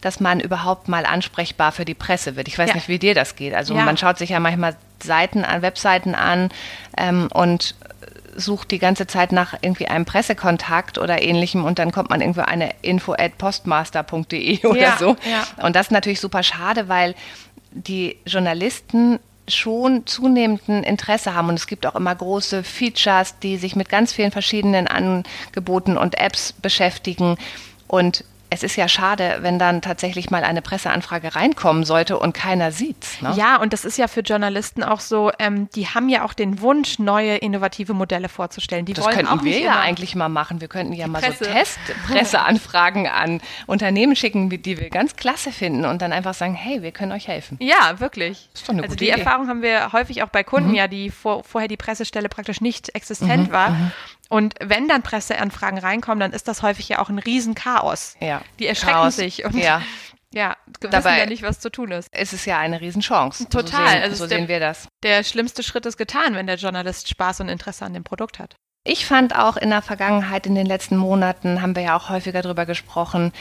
[0.02, 2.48] dass man überhaupt mal ansprechbar für die Presse wird.
[2.48, 2.76] Ich weiß ja.
[2.76, 3.54] nicht, wie dir das geht.
[3.54, 3.84] Also ja.
[3.84, 6.50] man schaut sich ja manchmal Seiten an, Webseiten an
[6.98, 7.76] ähm, und
[8.36, 12.42] sucht die ganze Zeit nach irgendwie einem Pressekontakt oder ähnlichem und dann kommt man irgendwo
[12.42, 15.16] eine info at postmaster.de oder ja, so.
[15.30, 15.66] Ja.
[15.66, 17.16] Und das ist natürlich super schade, weil
[17.72, 23.76] die Journalisten schon zunehmenden Interesse haben und es gibt auch immer große Features, die sich
[23.76, 27.38] mit ganz vielen verschiedenen Angeboten und Apps beschäftigen
[27.88, 32.72] und es ist ja schade, wenn dann tatsächlich mal eine Presseanfrage reinkommen sollte und keiner
[32.72, 33.22] sieht's.
[33.22, 33.34] Ne?
[33.36, 36.62] Ja, und das ist ja für Journalisten auch so, ähm, die haben ja auch den
[36.62, 38.86] Wunsch, neue innovative Modelle vorzustellen.
[38.86, 40.62] Die das wollen könnten auch wir ja eigentlich mal machen.
[40.62, 41.46] Wir könnten ja mal Presse.
[41.46, 46.82] so Testpresseanfragen an Unternehmen schicken, die wir ganz klasse finden und dann einfach sagen, hey,
[46.82, 47.58] wir können euch helfen.
[47.62, 48.50] Ja, wirklich.
[48.54, 49.20] Das ist doch eine also gute die Idee.
[49.20, 50.76] Erfahrung haben wir häufig auch bei Kunden, mhm.
[50.76, 53.54] ja, die vor, vorher die Pressestelle praktisch nicht existent mhm.
[53.54, 53.70] war.
[53.70, 53.92] Mhm.
[54.30, 58.16] Und wenn dann Presseanfragen reinkommen, dann ist das häufig ja auch ein Riesenchaos.
[58.22, 58.42] Ja.
[58.60, 59.16] Die erschrecken Chaos.
[59.16, 59.82] sich und ja.
[60.32, 62.08] Ja, wissen Dabei ja nicht, was zu tun ist.
[62.12, 63.50] Es ist ja eine Riesenchance.
[63.50, 63.64] Total.
[63.64, 64.88] So sehen, also so sehen wir das.
[65.02, 68.56] Der schlimmste Schritt ist getan, wenn der Journalist Spaß und Interesse an dem Produkt hat.
[68.84, 72.44] Ich fand auch in der Vergangenheit, in den letzten Monaten, haben wir ja auch häufiger
[72.44, 73.34] darüber gesprochen,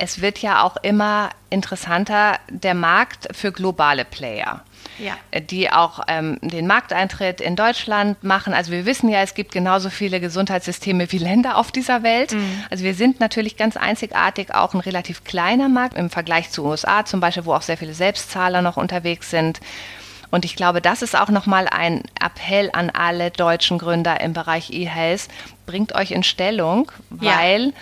[0.00, 4.64] es wird ja auch immer interessanter, der Markt für globale Player.
[5.00, 5.40] Ja.
[5.40, 8.52] die auch ähm, den Markteintritt in Deutschland machen.
[8.52, 12.32] Also wir wissen ja, es gibt genauso viele Gesundheitssysteme wie Länder auf dieser Welt.
[12.32, 12.64] Mhm.
[12.70, 17.04] Also wir sind natürlich ganz einzigartig auch ein relativ kleiner Markt im Vergleich zu USA
[17.04, 19.60] zum Beispiel, wo auch sehr viele Selbstzahler noch unterwegs sind.
[20.30, 24.70] Und ich glaube, das ist auch nochmal ein Appell an alle deutschen Gründer im Bereich
[24.70, 25.28] E-Health.
[25.66, 27.72] Bringt euch in Stellung, weil ja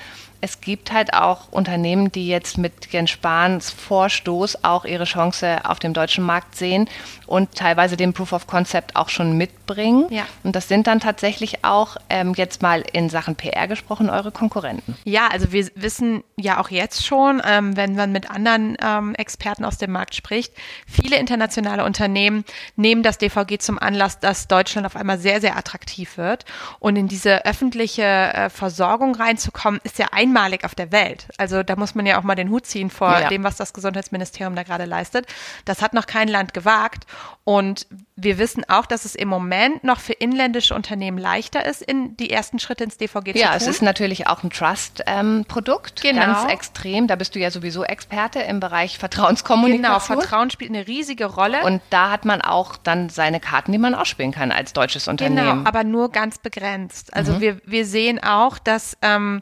[0.41, 5.79] es gibt halt auch Unternehmen, die jetzt mit Jens Spahns Vorstoß auch ihre Chance auf
[5.79, 6.89] dem deutschen Markt sehen
[7.27, 10.07] und teilweise den Proof of Concept auch schon mitbringen.
[10.11, 10.25] Ja.
[10.45, 14.97] Und das sind dann tatsächlich auch ähm, jetzt mal in Sachen PR gesprochen eure Konkurrenten.
[15.05, 19.65] Ja, also wir wissen ja auch jetzt schon, ähm, wenn man mit anderen ähm, Experten
[19.65, 20.53] aus dem Markt spricht,
[20.87, 22.45] viele internationale Unternehmen
[22.77, 26.45] nehmen das DVG zum Anlass, dass Deutschland auf einmal sehr, sehr attraktiv wird.
[26.79, 31.27] Und in diese öffentliche äh, Versorgung reinzukommen, ist ja ein einmalig auf der Welt.
[31.39, 33.29] Also da muss man ja auch mal den Hut ziehen vor ja.
[33.29, 35.27] dem, was das Gesundheitsministerium da gerade leistet.
[35.65, 37.07] Das hat noch kein Land gewagt.
[37.45, 37.87] Und
[38.17, 42.31] wir wissen auch, dass es im Moment noch für inländische Unternehmen leichter ist, in die
[42.31, 43.41] ersten Schritte ins DVG ja, zu tun.
[43.41, 46.27] Ja, es ist natürlich auch ein Trust-Produkt, ähm, genau.
[46.27, 47.07] ganz extrem.
[47.07, 49.83] Da bist du ja sowieso Experte im Bereich Vertrauenskommunikation.
[49.83, 51.63] Genau, Vertrauen spielt eine riesige Rolle.
[51.65, 55.59] Und da hat man auch dann seine Karten, die man ausspielen kann als deutsches Unternehmen.
[55.59, 57.15] Genau, aber nur ganz begrenzt.
[57.15, 57.41] Also mhm.
[57.41, 59.41] wir, wir sehen auch, dass ähm,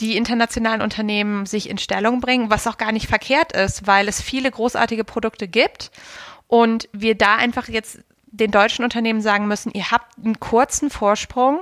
[0.00, 4.20] die internationalen Unternehmen sich in Stellung bringen, was auch gar nicht verkehrt ist, weil es
[4.22, 5.90] viele großartige Produkte gibt
[6.48, 11.60] und wir da einfach jetzt den deutschen Unternehmen sagen müssen, ihr habt einen kurzen Vorsprung,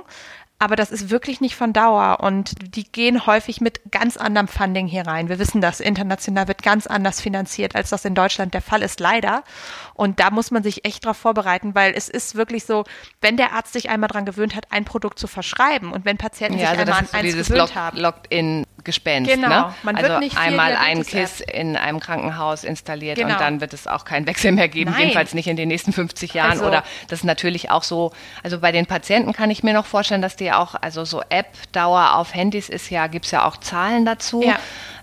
[0.59, 4.87] aber das ist wirklich nicht von Dauer und die gehen häufig mit ganz anderem Funding
[4.87, 5.29] hier rein.
[5.29, 8.99] Wir wissen das, international wird ganz anders finanziert, als das in Deutschland der Fall ist,
[8.99, 9.45] leider.
[9.93, 12.83] Und da muss man sich echt darauf vorbereiten, weil es ist wirklich so,
[13.21, 16.59] wenn der Arzt sich einmal daran gewöhnt hat, ein Produkt zu verschreiben und wenn Patienten
[16.59, 17.97] ja, sich also einmal an eins gewöhnt Lock, haben.
[17.97, 19.31] Locked-in Gespenst.
[19.31, 19.73] Genau, ne?
[19.83, 23.33] man also wird nicht einmal ein KISS in einem Krankenhaus installiert genau.
[23.33, 25.01] und dann wird es auch keinen Wechsel mehr geben, Nein.
[25.01, 26.51] jedenfalls nicht in den nächsten 50 Jahren.
[26.51, 28.11] Also, Oder das ist natürlich auch so,
[28.43, 32.15] also bei den Patienten kann ich mir noch vorstellen, dass die auch, also so App-Dauer
[32.15, 34.43] auf Handys ist ja, gibt es ja auch Zahlen dazu.
[34.43, 34.57] Ja.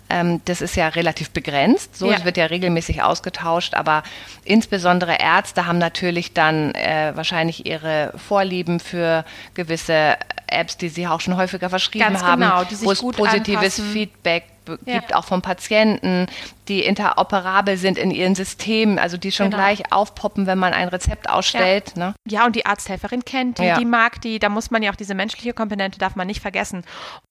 [0.09, 1.97] Ähm, das ist ja relativ begrenzt.
[1.97, 2.17] So, ja.
[2.17, 4.03] es wird ja regelmäßig ausgetauscht, aber
[4.45, 10.17] insbesondere Ärzte haben natürlich dann äh, wahrscheinlich ihre Vorlieben für gewisse
[10.57, 13.93] Apps, die sie auch schon häufiger verschrieben Ganz haben, genau, wo es positives anpassen.
[13.93, 15.17] Feedback gibt, ja.
[15.17, 16.27] auch vom Patienten,
[16.69, 19.63] die interoperabel sind in ihren Systemen, also die schon genau.
[19.63, 21.93] gleich aufpoppen, wenn man ein Rezept ausstellt.
[21.97, 22.15] Ja, ne?
[22.27, 23.79] ja und die Arzthelferin kennt die, ja.
[23.79, 26.85] die mag die, da muss man ja auch diese menschliche Komponente, darf man nicht vergessen.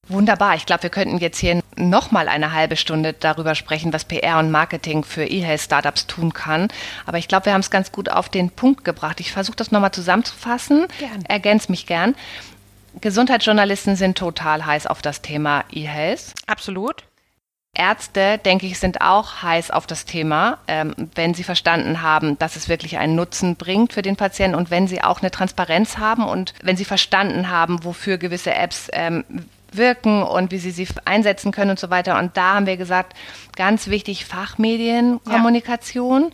[0.08, 4.38] Wunderbar, ich glaube, wir könnten jetzt hier nochmal eine halbe Stunde darüber sprechen, was PR
[4.40, 6.68] und Marketing für E-Health-Startups tun kann.
[7.06, 9.20] Aber ich glaube, wir haben es ganz gut auf den Punkt gebracht.
[9.20, 11.26] Ich versuche das nochmal zusammenzufassen, gern.
[11.26, 12.16] ergänze mich gern.
[13.02, 16.34] Gesundheitsjournalisten sind total heiß auf das Thema E-Health.
[16.48, 17.04] Absolut.
[17.78, 22.56] Ärzte, denke ich, sind auch heiß auf das Thema, ähm, wenn sie verstanden haben, dass
[22.56, 26.24] es wirklich einen Nutzen bringt für den Patienten und wenn sie auch eine Transparenz haben
[26.24, 29.26] und wenn sie verstanden haben, wofür gewisse Apps ähm,
[29.72, 32.18] wirken und wie sie sie einsetzen können und so weiter.
[32.18, 33.14] Und da haben wir gesagt,
[33.58, 36.24] ganz wichtig Fachmedienkommunikation.
[36.24, 36.30] Ja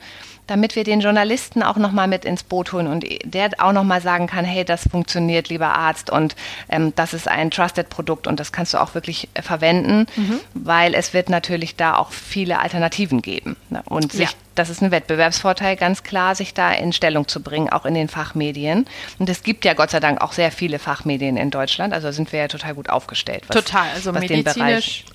[0.51, 4.27] damit wir den Journalisten auch nochmal mit ins Boot holen und der auch nochmal sagen
[4.27, 6.35] kann, hey, das funktioniert, lieber Arzt, und
[6.67, 10.41] ähm, das ist ein Trusted-Produkt und das kannst du auch wirklich äh, verwenden, mhm.
[10.53, 13.55] weil es wird natürlich da auch viele Alternativen geben.
[13.69, 13.81] Ne?
[13.85, 14.35] Und sich, ja.
[14.55, 18.09] das ist ein Wettbewerbsvorteil, ganz klar, sich da in Stellung zu bringen, auch in den
[18.09, 18.87] Fachmedien.
[19.19, 22.33] Und es gibt ja Gott sei Dank auch sehr viele Fachmedien in Deutschland, also sind
[22.33, 23.45] wir ja total gut aufgestellt.
[23.47, 25.05] Was, total, also medizinisch.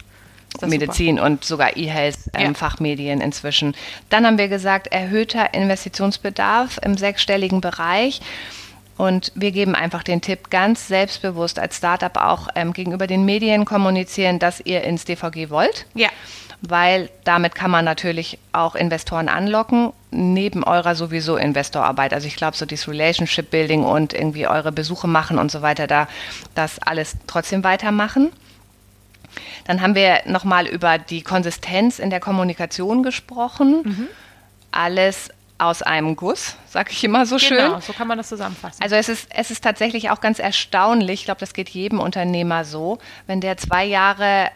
[0.62, 1.26] Medizin super.
[1.26, 2.54] und sogar E-Health ähm, ja.
[2.54, 3.74] Fachmedien inzwischen.
[4.08, 8.20] Dann haben wir gesagt, erhöhter Investitionsbedarf im sechsstelligen Bereich.
[8.96, 13.64] Und wir geben einfach den Tipp, ganz selbstbewusst als Startup auch ähm, gegenüber den Medien
[13.66, 15.86] kommunizieren, dass ihr ins DVG wollt.
[15.94, 16.08] Ja.
[16.62, 22.14] Weil damit kann man natürlich auch Investoren anlocken, neben eurer sowieso Investorarbeit.
[22.14, 25.86] Also ich glaube, so dieses Relationship Building und irgendwie eure Besuche machen und so weiter,
[25.86, 26.08] da
[26.54, 28.32] das alles trotzdem weitermachen.
[29.64, 33.82] Dann haben wir nochmal über die Konsistenz in der Kommunikation gesprochen.
[33.84, 34.08] Mhm.
[34.70, 37.56] Alles aus einem Guss, sage ich immer so schön.
[37.56, 38.82] Genau, so kann man das zusammenfassen.
[38.82, 42.64] Also es ist, es ist tatsächlich auch ganz erstaunlich, ich glaube, das geht jedem Unternehmer
[42.64, 44.50] so, wenn der zwei Jahre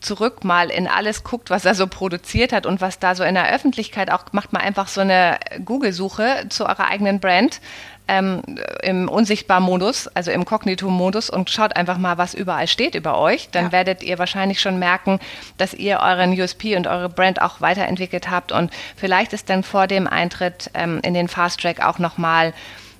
[0.00, 3.34] zurück mal in alles guckt, was er so produziert hat und was da so in
[3.34, 7.60] der Öffentlichkeit auch macht, mal einfach so eine Google-Suche zu eurer eigenen Brand
[8.08, 8.42] ähm,
[8.82, 13.50] im Unsichtbar-Modus, also im Kognito-Modus und schaut einfach mal, was überall steht über euch.
[13.50, 13.72] Dann ja.
[13.72, 15.20] werdet ihr wahrscheinlich schon merken,
[15.56, 19.86] dass ihr euren USP und eure Brand auch weiterentwickelt habt und vielleicht ist dann vor
[19.86, 22.52] dem Eintritt ähm, in den Fast Track auch nochmal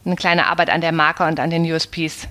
[0.04, 2.28] eine kleine Arbeit an der Marke und an den USPs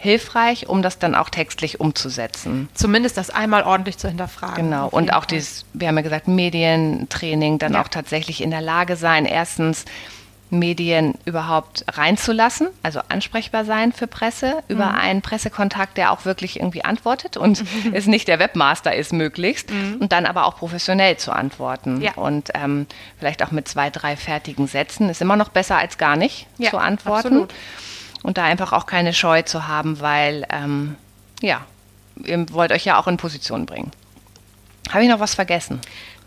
[0.00, 2.70] hilfreich, um das dann auch textlich umzusetzen.
[2.72, 4.70] Zumindest das einmal ordentlich zu hinterfragen.
[4.70, 4.88] Genau.
[4.88, 7.82] Und auch dieses, wir haben ja gesagt, Medientraining, dann ja.
[7.82, 9.84] auch tatsächlich in der Lage sein, erstens
[10.50, 14.98] Medien überhaupt reinzulassen, also ansprechbar sein für Presse, über mhm.
[14.98, 17.92] einen Pressekontakt, der auch wirklich irgendwie antwortet und mhm.
[17.94, 19.96] es nicht der Webmaster ist möglichst mhm.
[20.00, 22.12] und dann aber auch professionell zu antworten ja.
[22.14, 22.86] und ähm,
[23.18, 26.70] vielleicht auch mit zwei, drei fertigen Sätzen ist immer noch besser als gar nicht ja,
[26.70, 27.54] zu antworten absolut.
[28.22, 30.96] und da einfach auch keine Scheu zu haben, weil ähm,
[31.40, 31.64] ja,
[32.24, 33.92] ihr wollt euch ja auch in Position bringen.
[34.90, 35.80] Habe ich noch was vergessen?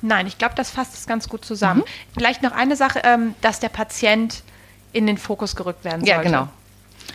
[0.03, 1.79] Nein, ich glaube, das fasst es ganz gut zusammen.
[1.79, 2.13] Mhm.
[2.13, 4.43] Vielleicht noch eine Sache, ähm, dass der Patient
[4.91, 6.11] in den Fokus gerückt werden sollte.
[6.11, 6.49] Ja, genau.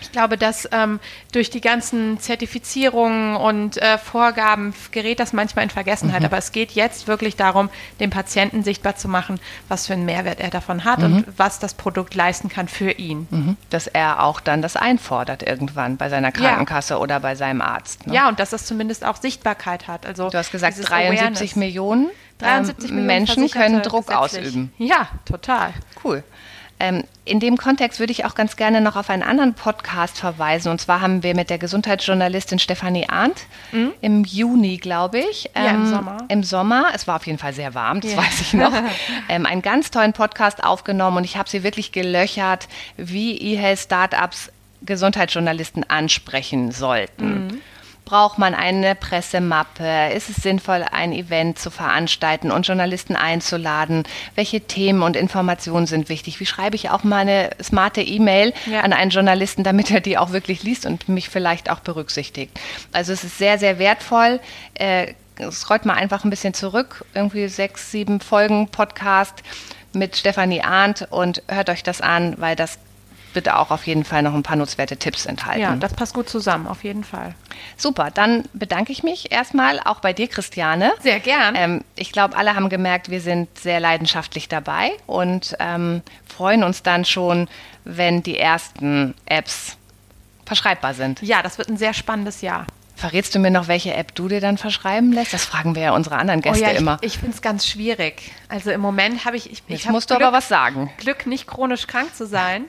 [0.01, 1.01] Ich glaube, dass ähm,
[1.33, 6.21] durch die ganzen Zertifizierungen und äh, Vorgaben gerät das manchmal in Vergessenheit.
[6.21, 6.27] Mhm.
[6.27, 7.69] Aber es geht jetzt wirklich darum,
[8.01, 11.05] dem Patienten sichtbar zu machen, was für einen Mehrwert er davon hat mhm.
[11.05, 13.27] und was das Produkt leisten kann für ihn.
[13.31, 13.57] Mhm.
[13.71, 17.01] Dass er auch dann das einfordert irgendwann bei seiner Krankenkasse ja.
[17.01, 18.07] oder bei seinem Arzt.
[18.07, 18.15] Ne?
[18.15, 20.07] Ja, und dass das zumindest auch Sichtbarkeit hat.
[20.07, 21.57] Also du hast gesagt, 73 Awareness.
[21.57, 22.11] Millionen.
[22.39, 24.73] 73 ähm, Millionen Menschen können Druck ausüben.
[24.79, 25.73] Ja, total.
[26.03, 26.23] Cool.
[26.81, 30.71] Ähm, in dem Kontext würde ich auch ganz gerne noch auf einen anderen Podcast verweisen.
[30.71, 33.93] Und zwar haben wir mit der Gesundheitsjournalistin Stefanie Arndt mhm.
[34.01, 35.51] im Juni, glaube ich.
[35.55, 36.17] Ähm, ja, im ähm, Sommer.
[36.29, 36.87] Im Sommer.
[36.95, 38.19] Es war auf jeden Fall sehr warm, das ja.
[38.19, 38.73] weiß ich noch.
[39.29, 45.91] ähm, einen ganz tollen Podcast aufgenommen und ich habe sie wirklich gelöchert, wie E-Health-Startups Gesundheitsjournalisten
[45.91, 47.47] ansprechen sollten.
[47.47, 47.61] Mhm
[48.09, 50.15] braucht man eine Pressemappe?
[50.15, 54.05] Ist es sinnvoll, ein Event zu veranstalten und Journalisten einzuladen?
[54.35, 56.41] Welche Themen und Informationen sind wichtig?
[56.41, 58.81] Wie schreibe ich auch mal eine smarte E-Mail ja.
[58.81, 62.59] an einen Journalisten, damit er die auch wirklich liest und mich vielleicht auch berücksichtigt?
[62.93, 64.41] Also es ist sehr, sehr wertvoll.
[64.73, 69.43] Äh, es rollt mal einfach ein bisschen zurück, irgendwie sechs, sieben Folgen Podcast
[69.93, 72.79] mit Stefanie Arndt und hört euch das an, weil das
[73.33, 75.61] bitte auch auf jeden Fall noch ein paar nutzwerte Tipps enthalten.
[75.61, 77.35] Ja, das passt gut zusammen, auf jeden Fall.
[77.77, 80.93] Super, dann bedanke ich mich erstmal auch bei dir, Christiane.
[81.01, 81.55] Sehr gern.
[81.57, 86.83] Ähm, ich glaube, alle haben gemerkt, wir sind sehr leidenschaftlich dabei und ähm, freuen uns
[86.83, 87.49] dann schon,
[87.85, 89.77] wenn die ersten Apps
[90.45, 91.23] verschreibbar sind.
[91.23, 92.67] Ja, das wird ein sehr spannendes Jahr.
[92.99, 95.33] Verrätst du mir noch, welche App du dir dann verschreiben lässt?
[95.33, 96.99] Das fragen wir ja unsere anderen Gäste oh ja, immer.
[97.01, 98.33] Ich, ich finde es ganz schwierig.
[98.49, 99.51] Also im Moment habe ich.
[99.51, 100.91] ich Jetzt ich musst Glück, du aber was sagen.
[100.99, 102.65] Glück, nicht chronisch krank zu sein.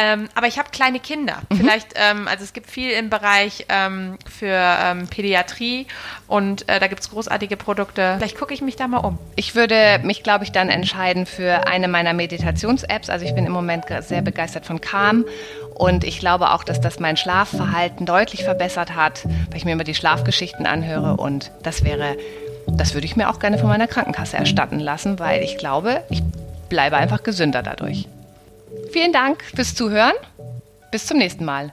[0.00, 1.42] ähm, aber ich habe kleine Kinder.
[1.48, 1.56] Mhm.
[1.56, 5.86] Vielleicht, ähm, also es gibt viel im Bereich ähm, für ähm, Pädiatrie
[6.26, 8.14] und äh, da gibt es großartige Produkte.
[8.16, 9.18] Vielleicht gucke ich mich da mal um.
[9.36, 13.08] Ich würde mich, glaube ich, dann entscheiden für eine meiner Meditations-Apps.
[13.08, 15.24] Also ich bin im Moment sehr begeistert von Calm
[15.74, 19.84] und ich glaube auch, dass das mein Schlafverhalten deutlich verbessert hat, weil ich mir immer
[19.84, 21.16] die Schlafgeschichten anhöre.
[21.16, 22.16] Und das wäre,
[22.66, 26.22] das würde ich mir auch gerne von meiner Krankenkasse erstatten lassen, weil ich glaube, ich
[26.68, 28.08] bleibe einfach gesünder dadurch.
[28.92, 30.14] Vielen Dank fürs Zuhören.
[30.90, 31.72] Bis zum nächsten Mal.